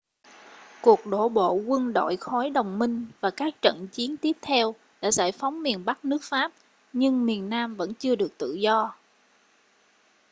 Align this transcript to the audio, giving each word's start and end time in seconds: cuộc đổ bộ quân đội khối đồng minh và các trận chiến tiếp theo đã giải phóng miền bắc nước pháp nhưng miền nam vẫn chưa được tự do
cuộc 0.81 1.05
đổ 1.05 1.29
bộ 1.29 1.51
quân 1.53 1.93
đội 1.93 2.17
khối 2.17 2.49
đồng 2.49 2.79
minh 2.79 3.05
và 3.21 3.31
các 3.31 3.61
trận 3.61 3.87
chiến 3.91 4.17
tiếp 4.17 4.37
theo 4.41 4.75
đã 5.01 5.11
giải 5.11 5.31
phóng 5.31 5.63
miền 5.63 5.85
bắc 5.85 6.05
nước 6.05 6.21
pháp 6.23 6.51
nhưng 6.93 7.25
miền 7.25 7.49
nam 7.49 7.75
vẫn 7.75 7.93
chưa 7.93 8.15
được 8.15 8.33
tự 8.37 8.53
do 8.53 8.95